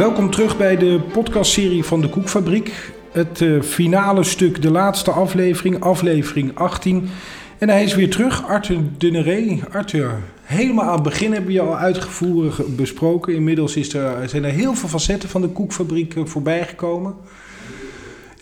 [0.00, 2.92] Welkom terug bij de podcastserie van de Koekfabriek.
[3.12, 7.08] Het uh, finale stuk, de laatste aflevering, aflevering 18.
[7.58, 9.58] En hij is weer terug, Arthur Dunneré.
[9.72, 13.34] Arthur, helemaal aan het begin hebben we je al uitgevoerig besproken.
[13.34, 17.14] Inmiddels is er, zijn er heel veel facetten van de Koekfabriek uh, voorbij gekomen.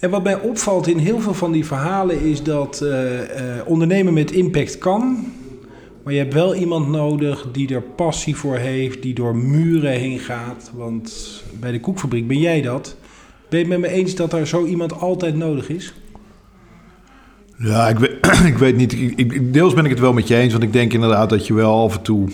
[0.00, 2.98] En wat mij opvalt in heel veel van die verhalen is dat uh,
[3.64, 5.32] ondernemen met impact kan.
[6.02, 10.18] Maar je hebt wel iemand nodig die er passie voor heeft, die door muren heen
[10.18, 10.70] gaat.
[10.74, 12.96] Want bij de koekfabriek ben jij dat.
[13.48, 15.94] Ben je het met me eens dat er zo iemand altijd nodig is?
[17.58, 18.92] Ja, ik weet, ik weet niet.
[18.92, 20.52] Ik, deels ben ik het wel met je eens.
[20.52, 22.28] Want ik denk inderdaad dat je wel af en toe.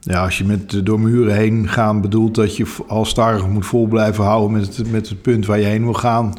[0.00, 3.86] Ja, als je met door muren heen gaan bedoelt dat je als starig moet vol
[3.86, 6.34] blijven houden met het, met het punt waar je heen wil gaan.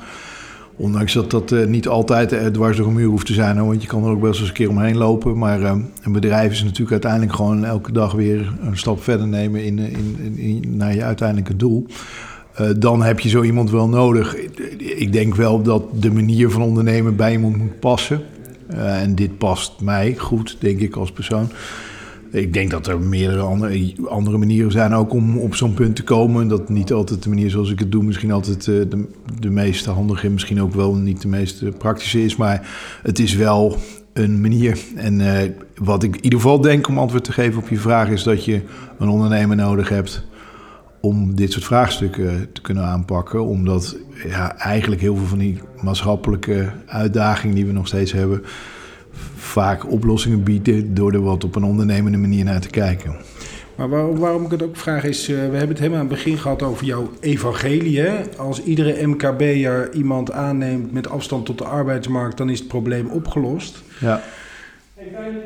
[0.80, 3.66] Ondanks dat dat uh, niet altijd uh, dwars door een muur hoeft te zijn.
[3.66, 5.38] want je kan er ook best eens een keer omheen lopen.
[5.38, 9.64] Maar uh, een bedrijf is natuurlijk uiteindelijk gewoon elke dag weer een stap verder nemen
[9.64, 11.86] in, in, in naar je uiteindelijke doel.
[12.78, 14.36] dan heb je zo iemand wel nodig.
[14.78, 18.22] Ik denk wel dat de manier van ondernemen bij iemand moet passen.
[18.68, 21.50] en dit past mij goed, denk ik, als persoon.
[22.32, 26.04] Ik denk dat er meerdere andere, andere manieren zijn ook om op zo'n punt te
[26.04, 26.48] komen.
[26.48, 29.06] Dat niet altijd de manier zoals ik het doe misschien altijd eh, de,
[29.40, 30.30] de meest handige...
[30.30, 32.36] misschien ook wel niet de meest praktische is.
[32.36, 32.70] Maar
[33.04, 33.78] het is wel
[34.14, 34.78] een manier.
[34.96, 35.42] En uh,
[35.76, 38.10] wat ik in ieder geval denk om antwoord te geven op je vraag...
[38.10, 38.62] is dat je
[39.00, 40.26] een ondernemer nodig hebt
[41.02, 43.46] om dit soort vraagstukken te kunnen aanpakken.
[43.46, 43.98] Omdat
[44.28, 48.44] ja, eigenlijk heel veel van die maatschappelijke uitdagingen die we nog steeds hebben
[49.36, 53.16] vaak oplossingen bieden door er wat op een ondernemende manier naar te kijken.
[53.78, 56.16] Maar waarom, waarom ik het ook vraag is, uh, we hebben het helemaal aan het
[56.16, 58.00] begin gehad over jouw evangelie.
[58.00, 58.38] Hè?
[58.38, 63.82] Als iedere MKB'er iemand aanneemt met afstand tot de arbeidsmarkt, dan is het probleem opgelost.
[64.00, 64.24] Ja.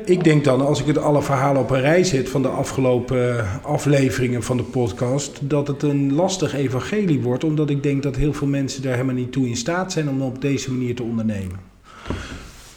[0.04, 3.46] Ik denk dan, als ik het alle verhalen op een rij zet van de afgelopen
[3.62, 8.32] afleveringen van de podcast, dat het een lastig evangelie wordt, omdat ik denk dat heel
[8.32, 11.71] veel mensen daar helemaal niet toe in staat zijn om op deze manier te ondernemen.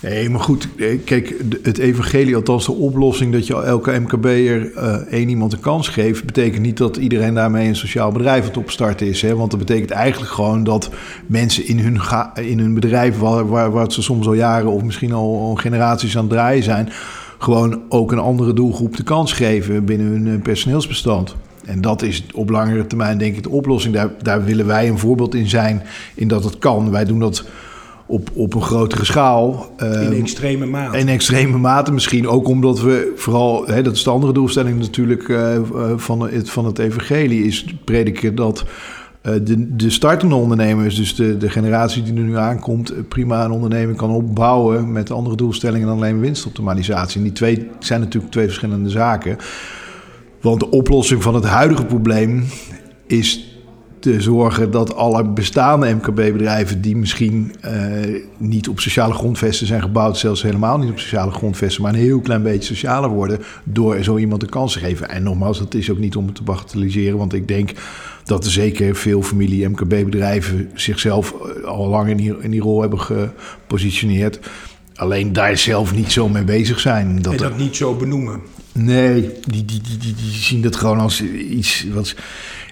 [0.09, 4.93] Nee, maar goed, eh, kijk, het evangelie, althans de oplossing dat je elke MKB'er uh,
[4.93, 8.57] één iemand een kans geeft, betekent niet dat iedereen daarmee een sociaal bedrijf aan het
[8.57, 9.21] opstarten is.
[9.21, 9.35] Hè?
[9.35, 10.89] Want dat betekent eigenlijk gewoon dat
[11.25, 11.99] mensen in hun,
[12.45, 16.17] in hun bedrijf, waar, waar, waar ze soms al jaren of misschien al, al generaties
[16.17, 16.89] aan het draaien zijn,
[17.37, 21.35] gewoon ook een andere doelgroep de kans geven binnen hun eh, personeelsbestand.
[21.65, 23.93] En dat is op langere termijn denk ik de oplossing.
[23.93, 25.83] Daar, daar willen wij een voorbeeld in zijn,
[26.15, 26.91] in dat het kan.
[26.91, 27.45] Wij doen dat
[28.05, 29.73] op, op een grotere schaal.
[29.77, 30.97] in ehm, extreme mate.
[30.97, 35.27] In extreme mate misschien ook omdat we vooral, hè, dat is de andere doelstelling natuurlijk
[35.27, 35.57] uh,
[35.95, 38.65] van, het, van het evangelie, is prediken dat
[39.23, 43.51] uh, de, de startende ondernemers, dus de, de generatie die er nu aankomt, prima een
[43.51, 47.17] onderneming kan opbouwen met andere doelstellingen dan alleen winstoptimalisatie.
[47.17, 49.37] En die twee zijn natuurlijk twee verschillende zaken.
[50.41, 52.43] Want de oplossing van het huidige probleem
[53.07, 53.54] is
[54.11, 57.71] te zorgen dat alle bestaande MKB-bedrijven die misschien uh,
[58.37, 62.19] niet op sociale grondvesten zijn gebouwd, zelfs helemaal niet op sociale grondvesten, maar een heel
[62.19, 65.09] klein beetje socialer worden door zo iemand een kans te geven.
[65.09, 67.71] En nogmaals, dat is ook niet om het te bagatelliseren, want ik denk
[68.23, 72.99] dat er zeker veel familie-MKB-bedrijven zichzelf eh, al lang in die, in die rol hebben
[72.99, 74.39] gepositioneerd.
[74.95, 77.21] Alleen daar zelf niet zo mee bezig zijn.
[77.21, 78.41] Dat en dat niet zo benoemen.
[78.71, 82.15] Nee, die, die, die, die, zien dat gewoon als iets wat.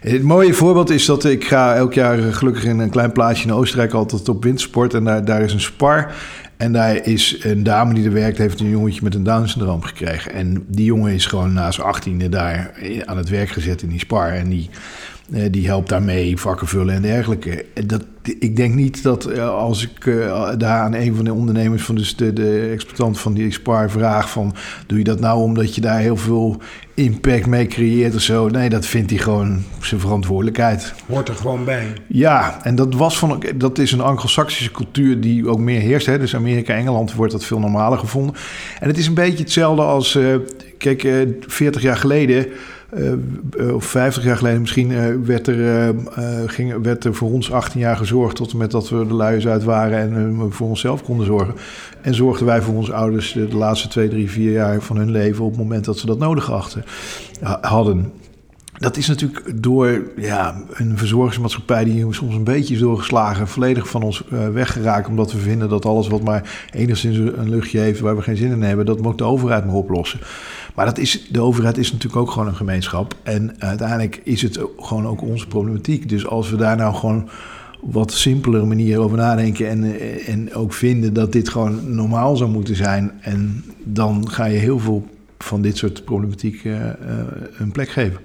[0.03, 3.53] Het mooie voorbeeld is dat ik ga elk jaar gelukkig in een klein plaatsje in
[3.53, 4.93] Oostenrijk altijd op wintersport.
[4.93, 6.11] En daar, daar is een spar.
[6.63, 10.33] En daar is een dame die er werkt, heeft een jongetje met een Down-syndroom gekregen.
[10.33, 12.73] En die jongen is gewoon na zijn achttiende daar
[13.05, 14.29] aan het werk gezet in die spar.
[14.29, 14.69] En die,
[15.33, 17.65] eh, die helpt daarmee, vakken vullen en dergelijke.
[17.85, 18.05] Dat,
[18.39, 20.05] ik denk niet dat eh, als ik
[20.57, 24.29] daar aan een van de ondernemers, van dus de, de exploitant van die Spar vraag
[24.29, 24.55] van...
[24.87, 26.61] doe je dat nou omdat je daar heel veel
[26.93, 28.49] impact mee creëert of zo?
[28.49, 30.93] Nee, dat vindt hij gewoon zijn verantwoordelijkheid.
[31.07, 31.87] Hoort er gewoon bij.
[32.07, 36.05] Ja, en dat, was van, dat is een anglo-saxische cultuur die ook meer heerst.
[36.05, 36.19] Hè?
[36.19, 38.35] Dus Amerika, Engeland wordt dat veel normaler gevonden.
[38.79, 40.35] En het is een beetje hetzelfde als, uh,
[40.77, 41.07] kijk,
[41.47, 42.47] 40 jaar geleden...
[43.57, 45.95] Uh, of 50 jaar geleden misschien, werd, er,
[46.47, 49.47] ging, werd er voor ons 18 jaar gezorgd tot en met dat we de luiers
[49.47, 51.53] uit waren en voor onszelf konden zorgen.
[52.01, 55.11] En zorgden wij voor onze ouders de, de laatste 2, 3, 4 jaar van hun
[55.11, 56.85] leven op het moment dat ze dat nodig achten,
[57.61, 58.11] hadden.
[58.83, 64.03] Dat is natuurlijk door ja, een verzorgingsmaatschappij die soms een beetje is doorgeslagen, volledig van
[64.03, 65.07] ons weggeraakt.
[65.07, 68.51] Omdat we vinden dat alles wat maar enigszins een luchtje heeft waar we geen zin
[68.51, 70.19] in hebben, dat moet de overheid maar oplossen.
[70.75, 73.15] Maar dat is, de overheid is natuurlijk ook gewoon een gemeenschap.
[73.23, 76.09] En uiteindelijk is het gewoon ook onze problematiek.
[76.09, 77.29] Dus als we daar nou gewoon
[77.81, 82.75] wat simpelere manier over nadenken en, en ook vinden dat dit gewoon normaal zou moeten
[82.75, 83.11] zijn.
[83.21, 85.07] En dan ga je heel veel
[85.37, 86.75] van dit soort problematiek uh,
[87.57, 88.19] een plek geven.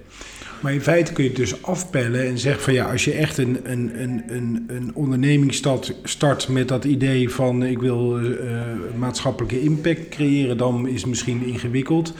[0.61, 3.37] Maar in feite kun je het dus afpellen en zeggen van ja, als je echt
[3.37, 4.23] een, een, een,
[4.67, 8.31] een, onderneming start, start met dat idee van ik wil uh,
[8.97, 12.13] maatschappelijke impact creëren, dan is het misschien ingewikkeld.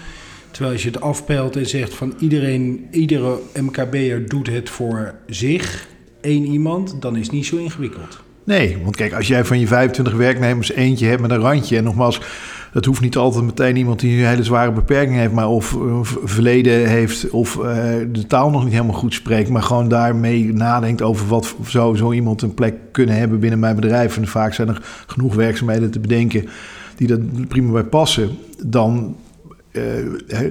[0.52, 5.88] Terwijl als je het afpelt en zegt van iedereen, iedere MKB'er doet het voor zich,
[6.22, 8.20] één iemand, dan is het niet zo ingewikkeld.
[8.44, 11.84] Nee, want kijk, als jij van je 25 werknemers eentje hebt met een randje, en
[11.84, 12.22] nogmaals,
[12.72, 15.78] dat hoeft niet altijd meteen iemand die een hele zware beperking heeft, maar of,
[16.24, 17.64] verleden heeft of uh,
[18.12, 22.12] de taal nog niet helemaal goed spreekt, maar gewoon daarmee nadenkt over wat zou zo
[22.12, 24.18] iemand een plek kunnen hebben binnen mijn bedrijf.
[24.18, 26.46] En vaak zijn er genoeg werkzaamheden te bedenken
[26.96, 28.38] die dat prima bij passen.
[28.66, 29.16] Dan
[29.72, 29.84] uh,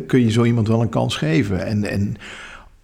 [0.07, 1.67] kun je zo iemand wel een kans geven.
[1.67, 2.17] En, en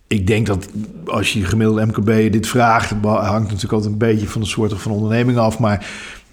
[0.07, 0.69] ik denk dat
[1.05, 4.93] als je gemiddelde MKB dit vraagt, hangt natuurlijk altijd een beetje van de soort van
[4.93, 5.59] onderneming af.
[5.59, 5.87] Maar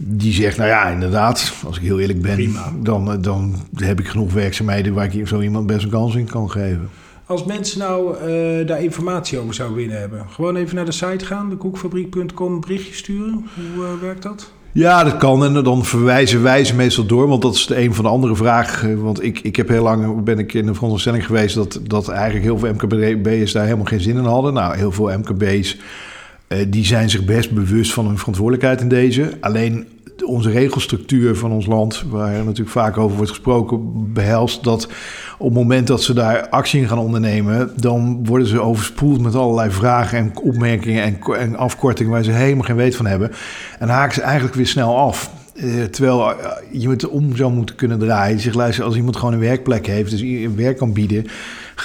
[0.03, 4.07] die zegt, nou ja, inderdaad, als ik heel eerlijk ben, dan, eh, dan heb ik
[4.07, 6.89] genoeg werkzaamheden waar ik zo iemand best een kans in kan geven.
[7.25, 11.25] Als mensen nou uh, daar informatie over zouden willen hebben, gewoon even naar de site
[11.25, 13.45] gaan, de koekfabriek.com, berichtje sturen.
[13.75, 14.51] Hoe uh, werkt dat?
[14.71, 15.45] Ja, dat kan.
[15.45, 17.27] En dan verwijzen wij ze meestal door.
[17.27, 19.01] Want dat is de een van de andere vragen.
[19.01, 22.43] Want ik, ik heb heel lang ben ik in de veronderstelling geweest dat, dat eigenlijk
[22.43, 24.53] heel veel MKB'ers daar helemaal geen zin in hadden.
[24.53, 25.77] Nou, heel veel MKB's
[26.67, 29.31] die zijn zich best bewust van hun verantwoordelijkheid in deze.
[29.39, 29.87] Alleen
[30.25, 33.79] onze regelstructuur van ons land, waar natuurlijk vaak over wordt gesproken,
[34.13, 34.87] behelst dat
[35.37, 39.35] op het moment dat ze daar actie in gaan ondernemen, dan worden ze overspoeld met
[39.35, 43.31] allerlei vragen en opmerkingen en, en afkortingen waar ze helemaal geen weet van hebben.
[43.79, 45.31] En haken ze eigenlijk weer snel af.
[45.55, 46.35] Uh, terwijl uh,
[46.71, 48.39] je het om zou moeten kunnen draaien.
[48.39, 50.23] Zich luisteren, als iemand gewoon een werkplek heeft, dus
[50.55, 51.27] werk kan bieden,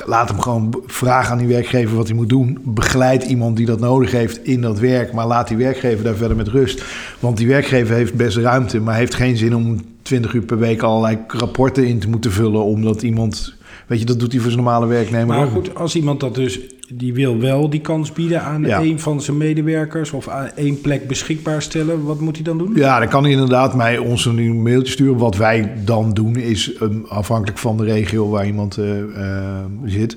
[0.04, 2.58] laat hem gewoon vragen aan die werkgever wat hij moet doen.
[2.64, 6.37] Begeleid iemand die dat nodig heeft in dat werk, maar laat die werkgever daar verder
[6.37, 6.84] met rust.
[7.20, 10.82] Want die werkgever heeft best ruimte, maar heeft geen zin om 20 uur per week
[10.82, 13.56] allerlei rapporten in te moeten vullen, omdat iemand
[13.87, 15.37] Weet je, dat doet hij voor zijn normale werknemer.
[15.37, 19.20] Maar goed, als iemand dat dus, die wil wel die kans bieden aan een van
[19.20, 22.73] zijn medewerkers of aan één plek beschikbaar stellen, wat moet hij dan doen?
[22.75, 25.17] Ja, dan kan hij inderdaad mij ons een mailtje sturen.
[25.17, 30.17] Wat wij dan doen is, um, afhankelijk van de regio waar iemand uh, uh, zit,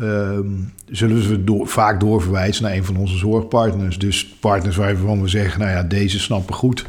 [0.00, 0.38] uh,
[0.90, 3.98] zullen we door, vaak doorverwijzen naar een van onze zorgpartners.
[3.98, 6.84] Dus partners waarvan we zeggen, nou ja, deze snappen goed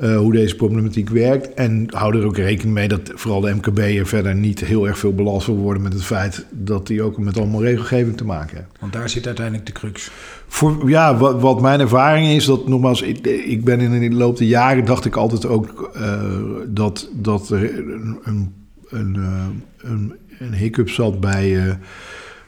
[0.00, 1.54] uh, hoe deze problematiek werkt.
[1.54, 5.14] En hou er ook rekening mee dat vooral de MKB'er verder niet heel erg veel
[5.14, 8.68] belast wil worden met het feit dat die ook met allemaal regelgeving te maken heeft.
[8.80, 10.10] Want daar zit uiteindelijk de crux.
[10.48, 14.36] Voor, ja, wat, wat mijn ervaring is, dat nogmaals, ik, ik ben in de loop
[14.36, 16.22] der jaren dacht ik altijd ook uh,
[16.66, 18.54] dat, dat er een, een,
[18.88, 19.16] een,
[19.78, 21.78] een, een hiccup zat bij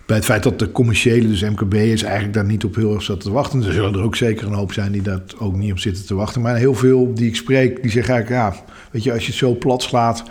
[0.07, 3.23] bij het feit dat de commerciële, dus MKB'ers, eigenlijk daar niet op heel erg zaten
[3.23, 3.65] te wachten.
[3.65, 6.15] Er zullen er ook zeker een hoop zijn die daar ook niet op zitten te
[6.15, 6.41] wachten.
[6.41, 9.39] Maar heel veel die ik spreek, die zeggen eigenlijk, ja, weet je, als je het
[9.39, 10.25] zo plat slaat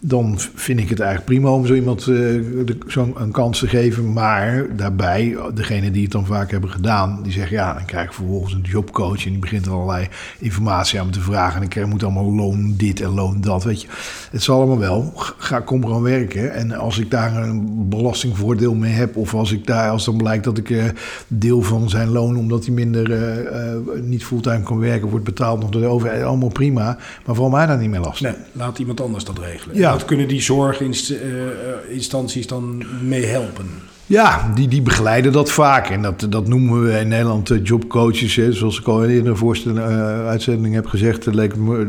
[0.00, 2.42] dan vind ik het eigenlijk prima om zo iemand uh,
[2.86, 4.12] zo'n een kans te geven.
[4.12, 8.12] Maar daarbij, degene die het dan vaak hebben gedaan, die zeggen ja, dan krijg ik
[8.12, 10.08] vervolgens een jobcoach en die begint allerlei
[10.38, 11.56] informatie aan me te vragen.
[11.56, 13.64] En ik krijg, moet allemaal loon dit en loon dat.
[13.64, 13.88] Weet je,
[14.30, 15.12] het zal allemaal wel.
[15.36, 16.52] Ga, kom gewoon werken.
[16.52, 20.44] En als ik daar een belastingvoordeel mee heb, of als ik daar, als dan blijkt
[20.44, 20.84] dat ik uh,
[21.26, 25.70] deel van zijn loon, omdat hij minder uh, niet fulltime kan werken, wordt betaald nog
[25.70, 26.98] door de overheid, allemaal prima.
[27.26, 28.20] Maar voor mij daar niet meer last.
[28.20, 29.76] Nee, laat iemand anders dat regelen.
[29.76, 33.66] Ja, dat kunnen die zorginstanties dan mee helpen?
[34.06, 35.88] Ja, die, die begeleiden dat vaak.
[35.88, 38.36] En dat, dat noemen we in Nederland uh, jobcoaches.
[38.36, 38.52] Hè.
[38.52, 41.86] Zoals ik al in de voorste uh, uitzending heb gezegd, leek me,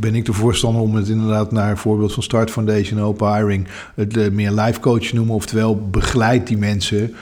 [0.00, 3.66] ben ik de voorstander om het inderdaad naar een voorbeeld van Start Foundation, Open Hiring,
[3.94, 5.34] het meer life coach noemen.
[5.34, 7.14] Oftewel, begeleid die mensen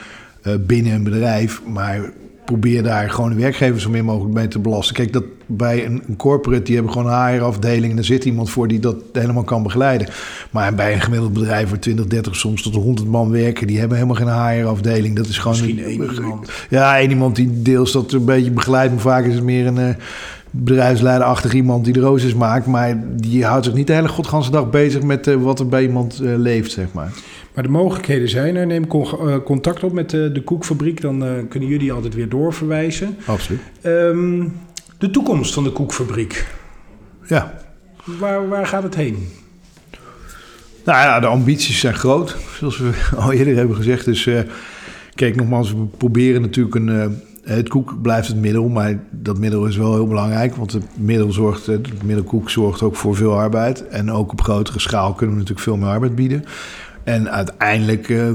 [0.60, 2.12] binnen een bedrijf, maar
[2.44, 4.94] probeer daar gewoon de werkgevers zo min mogelijk mee te belasten.
[4.94, 7.92] Kijk, dat bij een, een corporate, die hebben gewoon een HR-afdeling...
[7.92, 10.08] en er zit iemand voor die dat helemaal kan begeleiden.
[10.50, 13.66] Maar bij een gemiddeld bedrijf waar 20, 30, soms tot 100 man werken...
[13.66, 15.16] die hebben helemaal geen HR-afdeling.
[15.16, 15.60] Dat is gewoon...
[15.60, 16.50] Misschien één iemand.
[16.68, 18.92] Ja, één iemand die deels dat een beetje begeleidt...
[18.92, 19.78] maar vaak is het meer een...
[19.78, 19.88] Uh,
[20.54, 22.66] bedrijfsleiderachtig iemand die de roosters maakt...
[22.66, 25.02] maar die houdt zich niet de hele godganse dag bezig...
[25.02, 27.12] met uh, wat er bij iemand uh, leeft, zeg maar.
[27.54, 28.66] Maar de mogelijkheden zijn er.
[28.66, 28.86] Neem
[29.44, 31.00] contact op met de, de koekfabriek.
[31.00, 33.16] Dan kunnen jullie altijd weer doorverwijzen.
[33.26, 33.60] Absoluut.
[33.82, 34.52] Um,
[34.98, 36.46] de toekomst van de koekfabriek.
[37.26, 37.54] Ja.
[38.04, 39.28] Waar, waar gaat het heen?
[40.84, 44.04] Nou ja, de ambities zijn groot, zoals we al eerder hebben gezegd.
[44.04, 44.40] Dus uh,
[45.14, 46.88] kijk, nogmaals, we proberen natuurlijk een...
[46.88, 47.06] Uh,
[47.42, 50.56] het koek blijft het middel, maar dat middel is wel heel belangrijk.
[50.56, 53.88] Want het middel zorgt, het middelkoek zorgt ook voor veel arbeid.
[53.88, 56.44] En ook op grotere schaal kunnen we natuurlijk veel meer arbeid bieden.
[57.04, 58.30] En uiteindelijk uh,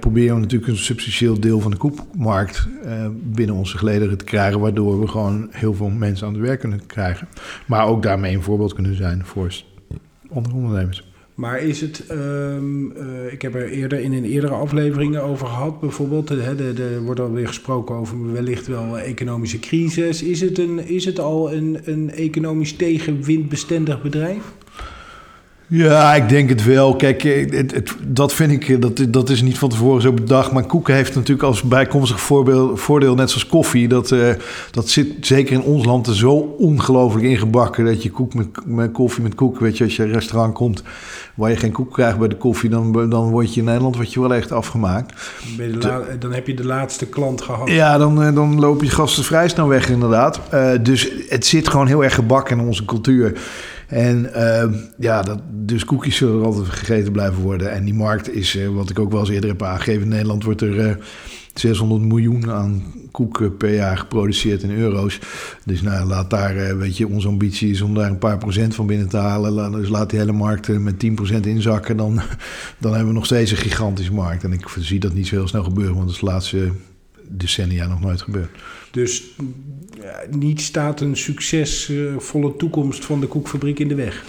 [0.00, 4.60] proberen we natuurlijk een substantieel deel van de koekmarkt uh, binnen onze gelederen te krijgen,
[4.60, 7.28] waardoor we gewoon heel veel mensen aan het werk kunnen krijgen.
[7.66, 9.52] Maar ook daarmee een voorbeeld kunnen zijn voor
[10.32, 11.08] andere ondernemers.
[11.40, 15.80] Maar is het, ehm, eh, ik heb er eerder in een eerdere aflevering over gehad,
[15.80, 20.22] bijvoorbeeld, er wordt alweer gesproken over wellicht wel economische crisis.
[20.22, 24.42] Is het, een, is het al een, een economisch tegenwindbestendig bedrijf?
[25.72, 26.96] Ja, ik denk het wel.
[26.96, 30.12] Kijk, eh, het, het, dat vind ik, eh, dat, dat is niet van tevoren zo
[30.12, 30.52] bedacht.
[30.52, 33.88] Maar koeken heeft natuurlijk als bijkomstig voorbeeld, voordeel, net zoals koffie.
[33.88, 34.28] Dat, uh,
[34.70, 37.84] dat zit zeker in ons land er zo ongelooflijk ingebakken.
[37.84, 40.82] Dat je koek met, met koffie met koek, weet je, als je een restaurant komt
[41.34, 44.12] waar je geen koek krijgt bij de koffie, dan, dan word je in Nederland word
[44.12, 45.14] je wel echt afgemaakt.
[46.18, 47.68] dan heb je de laatste klant gehad.
[47.68, 50.40] Ja, dan, dan loop je gasten vrij snel weg inderdaad.
[50.54, 53.38] Uh, dus het zit gewoon heel erg gebakken in onze cultuur.
[53.90, 54.64] En uh,
[54.98, 57.72] ja, dat, dus koekjes zullen altijd gegeten blijven worden.
[57.72, 60.02] En die markt is, uh, wat ik ook wel eens eerder heb aangegeven...
[60.02, 60.96] in Nederland wordt er uh, eh,
[61.54, 65.18] 600 miljoen aan koeken per jaar geproduceerd in euro's.
[65.64, 68.86] Dus nou, laat daar, weet je, onze ambitie is om daar een paar procent van
[68.86, 69.72] binnen te halen.
[69.72, 71.96] Dus laat die hele markt met 10% inzakken.
[71.96, 72.20] Dan,
[72.78, 74.44] dan hebben we nog steeds een gigantische markt.
[74.44, 76.70] En ik zie dat niet zo heel snel gebeuren, want dat is laatste
[77.30, 78.50] decennia nog nooit gebeurd.
[78.90, 79.22] Dus
[80.02, 84.24] ja, niet staat een succesvolle toekomst van de koekfabriek in de weg.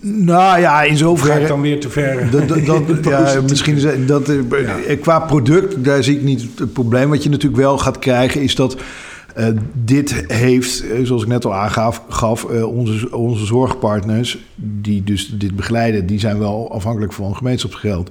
[0.00, 1.32] Nou ja, in zoverre.
[1.32, 2.30] Ga ik dan weer te ver?
[2.30, 4.96] Dat, dat, ja, misschien is dat, eh, ja.
[5.00, 7.08] qua product, daar zie ik niet het probleem.
[7.08, 8.76] Wat je natuurlijk wel gaat krijgen, is dat
[9.36, 15.04] uh, dit heeft, eh, zoals ik net al aangaf, gaf, uh, onze, onze zorgpartners, die
[15.04, 18.10] dus dit begeleiden, die zijn wel afhankelijk van gemeenschapsgeld.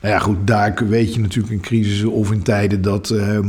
[0.00, 3.10] Nou ja, goed, daar weet je natuurlijk in crisis of in tijden dat.
[3.10, 3.48] Ehm,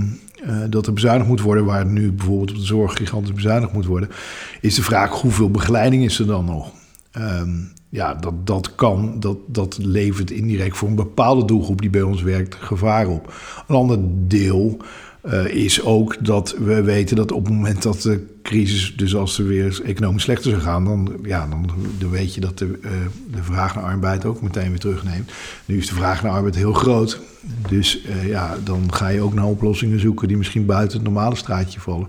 [0.69, 4.09] dat er bezuinigd moet worden, waar nu bijvoorbeeld op de zorg gigantisch bezuinigd moet worden,
[4.61, 6.71] is de vraag hoeveel begeleiding is er dan nog?
[7.17, 12.01] Um, ja, dat, dat kan, dat, dat levert indirect voor een bepaalde doelgroep die bij
[12.01, 13.33] ons werkt gevaar op.
[13.67, 14.77] Een ander deel
[15.27, 19.39] uh, is ook dat we weten dat op het moment dat de crisis, dus als
[19.39, 22.91] er weer economisch slechter zou gaan, dan, ja, dan, dan weet je dat de, uh,
[23.31, 25.31] de vraag naar arbeid ook meteen weer terugneemt.
[25.65, 27.19] Nu is de vraag naar arbeid heel groot.
[27.69, 31.35] Dus uh, ja, dan ga je ook naar oplossingen zoeken die misschien buiten het normale
[31.35, 32.07] straatje vallen.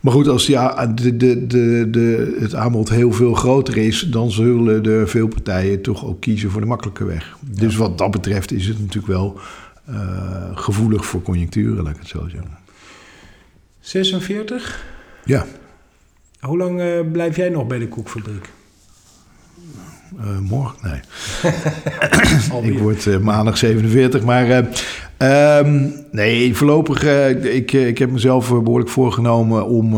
[0.00, 4.30] Maar goed, als ja, de, de, de, de, het aanbod heel veel groter is, dan
[4.30, 7.36] zullen er veel partijen toch ook kiezen voor de makkelijke weg.
[7.40, 9.40] Dus wat dat betreft is het natuurlijk wel
[9.90, 12.58] uh, gevoelig voor conjuncturen, laat ik het zo zeggen.
[13.80, 14.84] 46?
[15.24, 15.46] Ja.
[16.40, 18.48] Hoe lang uh, blijf jij nog bij de koekfabriek?
[20.16, 20.78] Uh, morgen?
[20.82, 21.00] Nee.
[22.72, 24.68] ik word maandag 47, maar
[25.22, 29.90] Um, nee, voorlopig, uh, ik, ik heb mezelf behoorlijk voorgenomen om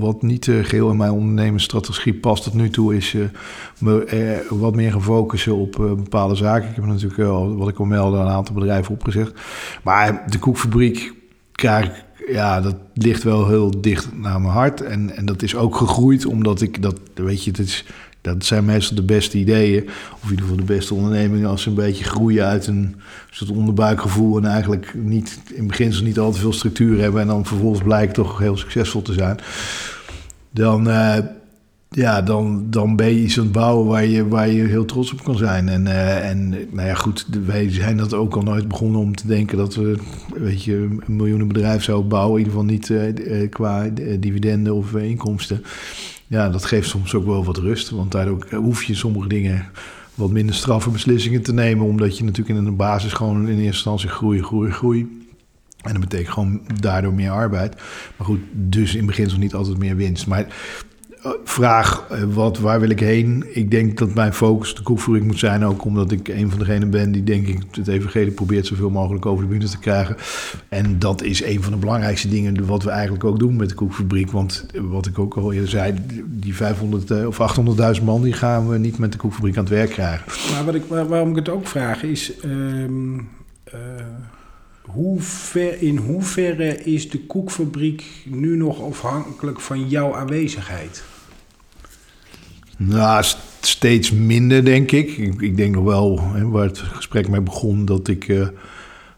[0.00, 3.16] wat niet geheel in mijn ondernemersstrategie past tot nu toe, is
[3.78, 6.68] me wat meer gaan focussen op bepaalde zaken.
[6.68, 9.32] Ik heb natuurlijk al, wat ik al meldde, een aantal bedrijven opgezegd.
[9.82, 11.12] Maar de koekfabriek
[11.52, 14.80] krijg ja, dat ligt wel heel dicht naar mijn hart.
[14.80, 17.84] En, en dat is ook gegroeid, omdat ik dat, weet je, het is
[18.20, 21.68] dat zijn meestal de beste ideeën, of in ieder geval de beste ondernemingen, als ze
[21.68, 22.96] een beetje groeien uit een
[23.30, 27.46] soort onderbuikgevoel en eigenlijk niet, in beginsel niet al te veel structuur hebben en dan
[27.46, 29.38] vervolgens blijkt toch heel succesvol te zijn.
[30.50, 31.16] Dan, uh,
[31.88, 35.12] ja, dan, dan ben je iets aan het bouwen waar je, waar je heel trots
[35.12, 35.68] op kan zijn.
[35.68, 39.26] En, uh, en nou ja, goed, wij zijn dat ook al nooit begonnen om te
[39.26, 39.96] denken dat we
[40.34, 42.40] weet je, een miljoenenbedrijf zouden bouwen.
[42.40, 45.62] In ieder geval niet uh, qua dividenden of inkomsten
[46.30, 47.90] ja, dat geeft soms ook wel wat rust.
[47.90, 49.68] Want daardoor hoef je sommige dingen
[50.14, 51.86] wat minder straffe beslissingen te nemen.
[51.86, 55.26] Omdat je natuurlijk in een basis gewoon in eerste instantie groei, groei, groei.
[55.82, 57.74] En dat betekent gewoon daardoor meer arbeid.
[58.16, 60.26] Maar goed, dus in beginsel niet altijd meer winst.
[60.26, 60.46] Maar
[61.44, 63.44] vraag, eh, wat, waar wil ik heen?
[63.52, 65.64] Ik denk dat mijn focus de koekvoering moet zijn.
[65.64, 69.26] Ook omdat ik een van degenen ben die denk ik het evangelie probeert zoveel mogelijk
[69.26, 70.16] over de bühne te krijgen.
[70.68, 73.74] En dat is een van de belangrijkste dingen wat we eigenlijk ook doen met de
[73.74, 74.30] koekfabriek.
[74.30, 75.94] Want wat ik ook al zei,
[76.26, 77.58] die 500 eh, of
[77.98, 80.52] 800.000 man die gaan we niet met de koekfabriek aan het werk krijgen.
[80.52, 82.32] Maar wat ik, waarom ik het ook vraag is...
[82.44, 82.90] Uh,
[85.78, 91.02] in hoeverre is de koekfabriek nu nog afhankelijk van jouw aanwezigheid?
[92.76, 93.24] Nou,
[93.60, 95.10] steeds minder, denk ik.
[95.16, 98.48] Ik, ik denk nog wel, waar het gesprek mee begon, dat ik uh,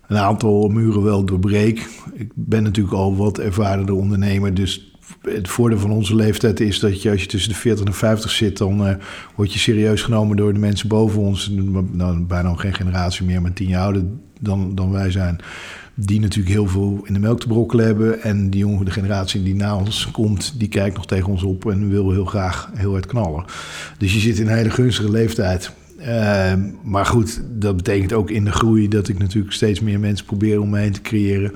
[0.08, 1.88] een aantal muren wel doorbreek.
[2.14, 7.02] Ik ben natuurlijk al wat ervarener ondernemer, dus het voordeel van onze leeftijd is dat
[7.02, 8.94] je als je tussen de 40 en 50 zit, dan uh,
[9.34, 11.50] word je serieus genomen door de mensen boven ons.
[11.92, 14.04] Nou, bijna geen generatie meer, maar tien jaar ouder
[14.40, 15.40] dan, dan wij zijn
[15.94, 18.22] die natuurlijk heel veel in de melk te brokkelen hebben.
[18.22, 21.88] En die jonge generatie die na ons komt, die kijkt nog tegen ons op en
[21.88, 23.44] wil heel graag heel hard knallen.
[23.98, 25.72] Dus je zit in een hele gunstige leeftijd.
[26.00, 30.26] Uh, maar goed, dat betekent ook in de groei dat ik natuurlijk steeds meer mensen
[30.26, 31.52] probeer om me heen te creëren.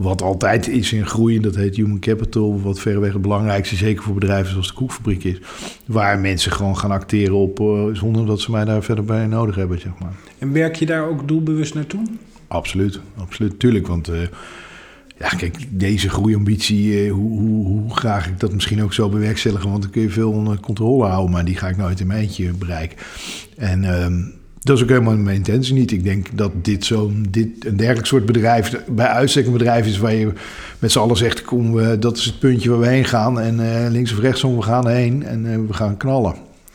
[0.00, 4.02] Wat altijd is in groei, en dat heet human capital, wat verreweg het belangrijkste, zeker
[4.02, 5.40] voor bedrijven zoals de koekfabriek is,
[5.86, 9.54] waar mensen gewoon gaan acteren op, uh, zonder dat ze mij daar verder bij nodig
[9.54, 10.12] hebben, zeg maar.
[10.38, 12.02] En werk je daar ook doelbewust naartoe?
[12.46, 14.08] Absoluut, absoluut, tuurlijk, want...
[14.08, 14.16] Uh,
[15.18, 19.70] ja, kijk, deze groeiambitie, uh, hoe, hoe, hoe, graag ik dat misschien ook zo bewerkstelligen,
[19.70, 22.20] want dan kun je veel onder controle houden, maar die ga ik nooit in mijn
[22.20, 22.98] eentje bereiken.
[23.56, 24.06] En uh,
[24.62, 25.92] dat is ook helemaal mijn intentie niet.
[25.92, 29.98] Ik denk dat dit zo'n dit een dergelijk soort bedrijf, bij uitstek een bedrijf is
[29.98, 30.32] waar je
[30.78, 33.40] met z'n allen zegt: kom, uh, dat is het puntje waar we heen gaan.
[33.40, 36.34] En uh, links of rechtsom, we gaan heen en uh, we gaan knallen.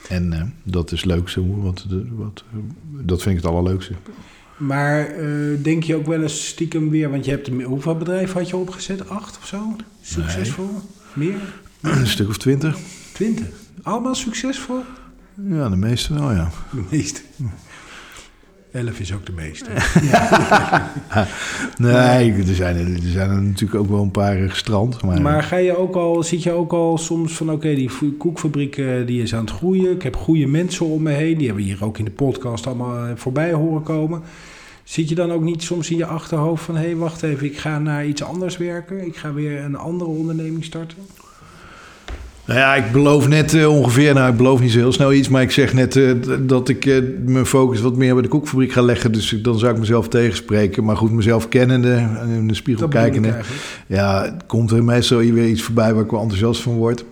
[0.10, 2.44] En dat is leuk zo, wat, wat,
[3.02, 3.94] dat vind ik het allerleukste.
[4.58, 5.10] Maar
[5.62, 9.10] denk je ook wel eens stiekem weer, want je hebt hoeveel bedrijven had je opgezet?
[9.10, 9.76] Acht of zo?
[10.02, 10.70] Succesvol?
[11.14, 11.28] Nee.
[11.28, 11.40] Meer?
[12.00, 12.78] Een stuk of twintig.
[13.14, 13.48] Twintig?
[13.82, 14.82] Allemaal succesvol?
[15.50, 16.50] Ja, de meeste wel, ja.
[16.72, 17.22] De meeste.
[18.76, 19.66] Elf is ook de meeste.
[21.88, 25.02] nee, er zijn er, er zijn er natuurlijk ook wel een paar gestrand.
[25.02, 27.52] Maar, maar ga je ook al, zit je ook al soms van...
[27.52, 29.92] oké, die koekfabriek die is aan het groeien.
[29.92, 31.38] Ik heb goede mensen om me heen.
[31.38, 34.22] Die hebben we hier ook in de podcast allemaal voorbij horen komen.
[34.84, 36.76] Zit je dan ook niet soms in je achterhoofd van...
[36.76, 39.06] hé, hey, wacht even, ik ga naar iets anders werken.
[39.06, 40.98] Ik ga weer een andere onderneming starten?
[42.46, 45.30] Nou ja, ik beloof net uh, ongeveer, nou ik beloof niet zo heel snel iets,
[45.30, 48.72] maar ik zeg net uh, dat ik uh, mijn focus wat meer bij de koekfabriek
[48.72, 49.12] ga leggen.
[49.12, 50.84] Dus dan zou ik mezelf tegenspreken.
[50.84, 53.36] Maar goed, mezelf kennende en in de spiegel kijkende.
[53.88, 57.06] Ja, komt er meestal weer iets voorbij waar ik wel enthousiast van word.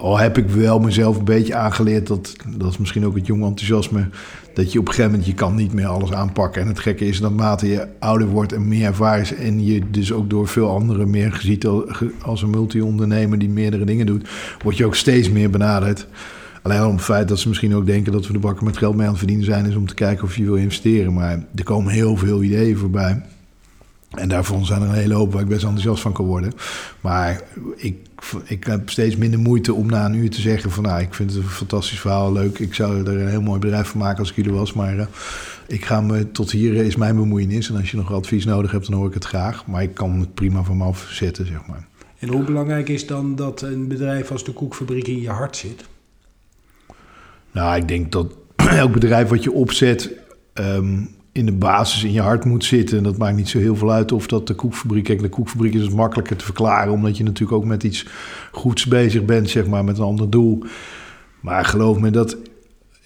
[0.00, 3.46] Al heb ik wel mezelf een beetje aangeleerd, dat, dat is misschien ook het jonge
[3.46, 4.08] enthousiasme,
[4.54, 6.62] dat je op een gegeven moment, je kan niet meer alles aanpakken.
[6.62, 10.30] En het gekke is naarmate je ouder wordt en meer ervaring en je dus ook
[10.30, 11.66] door veel anderen meer geziet
[12.22, 14.28] als een multi-ondernemer die meerdere dingen doet,
[14.62, 16.06] word je ook steeds meer benaderd.
[16.62, 18.94] Alleen om het feit dat ze misschien ook denken dat we de bakken met geld
[18.94, 21.12] mee aan het verdienen zijn, is om te kijken of je wil investeren.
[21.12, 23.22] Maar er komen heel veel ideeën voorbij.
[24.10, 26.52] En daarvan zijn er een hele hoop waar ik best enthousiast van kan worden.
[27.00, 27.42] Maar
[27.76, 27.96] ik,
[28.44, 30.82] ik heb steeds minder moeite om na een uur te zeggen van...
[30.82, 32.58] nou, ik vind het een fantastisch verhaal, leuk.
[32.58, 34.72] Ik zou er een heel mooi bedrijf van maken als ik jullie was.
[34.72, 35.06] Maar uh,
[35.66, 37.68] ik ga me tot hier is mijn bemoeienis.
[37.68, 39.66] En als je nog advies nodig hebt, dan hoor ik het graag.
[39.66, 41.86] Maar ik kan het prima van me afzetten, zeg maar.
[42.18, 45.84] En hoe belangrijk is dan dat een bedrijf als de koekfabriek in je hart zit?
[47.52, 50.10] Nou, ik denk dat elk bedrijf wat je opzet...
[50.54, 52.96] Um, in de basis in je hart moet zitten.
[52.96, 55.04] En dat maakt niet zo heel veel uit of dat de koekfabriek...
[55.04, 56.92] Kijk, de koekfabriek is het makkelijker te verklaren...
[56.92, 58.06] omdat je natuurlijk ook met iets
[58.52, 60.64] goeds bezig bent, zeg maar, met een ander doel.
[61.40, 62.36] Maar geloof me dat...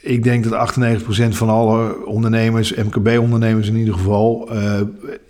[0.01, 4.55] Ik denk dat 98% van alle ondernemers, MKB-ondernemers in ieder geval...
[4.55, 4.81] Uh,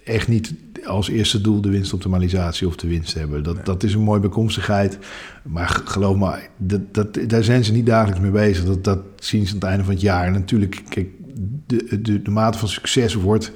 [0.04, 3.42] echt niet als eerste doel de winstoptimalisatie of de winst hebben.
[3.42, 4.98] Dat, dat is een mooie bekomstigheid.
[5.42, 8.64] Maar geloof me, dat, dat, daar zijn ze niet dagelijks mee bezig.
[8.64, 10.26] Dat, dat zien ze aan het einde van het jaar.
[10.26, 11.08] En natuurlijk, kijk,
[11.66, 13.52] de, de, de mate van succes wordt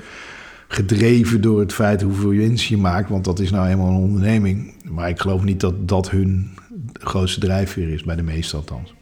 [0.69, 3.09] gedreven door het feit hoeveel winst je maakt.
[3.09, 4.75] Want dat is nou eenmaal een onderneming.
[4.85, 6.51] Maar ik geloof niet dat dat hun
[6.93, 8.95] grootste drijfveer is, bij de meeste althans.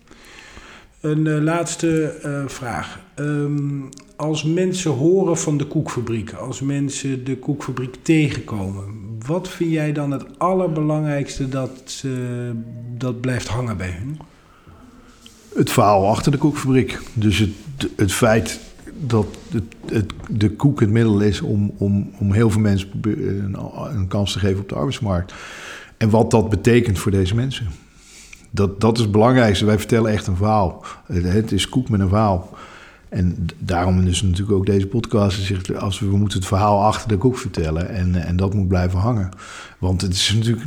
[1.01, 3.01] Een uh, laatste uh, vraag.
[3.17, 8.85] Um, als mensen horen van de koekfabriek, als mensen de koekfabriek tegenkomen,
[9.27, 12.05] wat vind jij dan het allerbelangrijkste dat,
[12.97, 14.19] dat blijft hangen bij hun?
[15.55, 17.01] Het verhaal achter de koekfabriek.
[17.13, 17.51] Dus het,
[17.97, 18.61] het feit
[19.01, 24.09] dat het, het, de koek het middel is om, om, om heel veel mensen een,
[24.09, 25.35] kans te geven op de arbeidsmarkt.
[25.97, 27.67] En wat dat betekent voor deze mensen.
[28.51, 29.65] Dat, dat is het belangrijkste.
[29.65, 30.85] Wij vertellen echt een verhaal.
[31.07, 32.57] Het is koek met een verhaal.
[33.09, 35.53] En daarom is natuurlijk ook deze podcast.
[35.79, 37.89] Als we, we moeten het verhaal achter de koek vertellen.
[37.89, 39.29] En, en dat moet blijven hangen.
[39.79, 40.65] Want het is natuurlijk.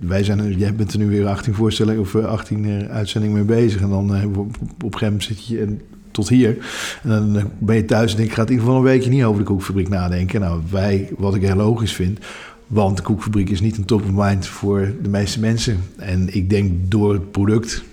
[0.00, 3.80] Wij zijn, jij bent er nu weer 18 voorstellingen of 18 eh, uitzendingen mee bezig.
[3.80, 5.60] En dan op, op een gegeven moment zit je.
[5.60, 5.80] En
[6.16, 6.56] tot hier.
[7.02, 9.24] En dan ben je thuis en denk ik, ga in ieder geval een weekje niet
[9.24, 10.40] over de koekfabriek nadenken.
[10.40, 12.18] Nou, wij, wat ik heel logisch vind,
[12.66, 15.78] want de koekfabriek is niet een top of mind voor de meeste mensen.
[15.96, 17.84] En ik denk door het product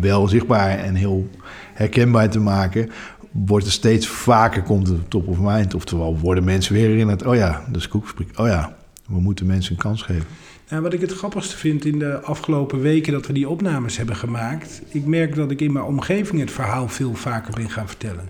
[0.00, 1.28] wel zichtbaar en heel
[1.74, 2.90] herkenbaar te maken,
[3.30, 5.74] wordt er steeds vaker komt het top of mind.
[5.74, 8.38] Oftewel worden mensen weer in het, oh ja, dat is koekfabriek.
[8.38, 10.26] Oh ja, we moeten mensen een kans geven.
[10.70, 14.16] Nou, wat ik het grappigste vind in de afgelopen weken dat we die opnames hebben
[14.16, 14.82] gemaakt.
[14.88, 18.28] Ik merk dat ik in mijn omgeving het verhaal veel vaker ben gaan vertellen.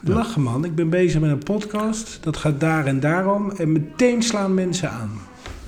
[0.00, 0.14] Ja.
[0.14, 2.18] Lachen man, ik ben bezig met een podcast.
[2.20, 3.50] Dat gaat daar en daarom.
[3.50, 5.10] En meteen slaan mensen aan.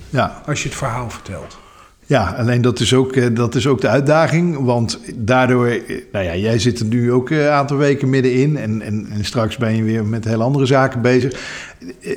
[0.09, 0.41] Ja.
[0.45, 1.57] Als je het verhaal vertelt.
[2.05, 4.57] Ja, alleen dat is, ook, dat is ook de uitdaging.
[4.57, 5.67] Want daardoor,
[6.11, 8.57] nou ja, jij zit er nu ook een aantal weken middenin.
[8.57, 11.39] En, en, en straks ben je weer met heel andere zaken bezig.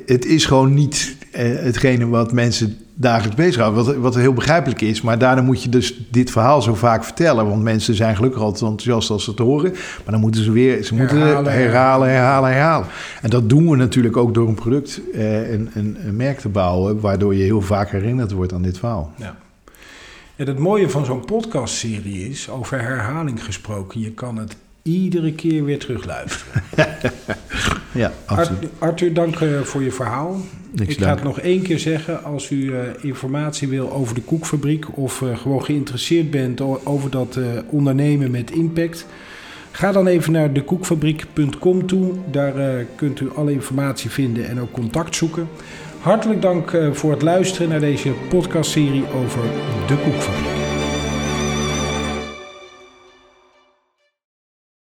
[0.06, 3.76] Het is gewoon niet eh, hetgene wat mensen dagelijks bezighoudt.
[3.76, 5.00] Wat, wat heel begrijpelijk is.
[5.02, 7.48] Maar daarna moet je dus dit verhaal zo vaak vertellen.
[7.48, 9.70] Want mensen zijn gelukkig altijd enthousiast als ze het horen.
[9.70, 12.86] Maar dan moeten ze weer ze moeten herhalen, herhalen, herhalen, herhalen.
[13.22, 16.48] En dat doen we natuurlijk ook door een product eh, een, een, een merk te
[16.48, 17.00] bouwen.
[17.00, 19.12] Waardoor je heel vaak herinnerd wordt aan dit verhaal.
[19.16, 19.36] Ja.
[20.36, 25.64] En het mooie van zo'n podcastserie is, over herhaling gesproken, je kan het iedere keer
[25.64, 26.62] weer terugluisteren.
[27.96, 28.70] ja, absoluut.
[28.78, 30.36] Arthur, dank uh, voor je verhaal.
[30.74, 32.24] ik ga het nog één keer zeggen.
[32.24, 37.38] Als u uh, informatie wil over de koekfabriek of uh, gewoon geïnteresseerd bent over dat
[37.68, 39.06] ondernemen met impact,
[39.70, 42.12] ga dan even naar dekoekfabriek.com toe.
[42.30, 45.48] Daar kunt u alle informatie vinden en ook contact zoeken.
[46.00, 49.40] Hartelijk dank voor het luisteren naar deze podcastserie over
[49.86, 50.65] de koekfabriek.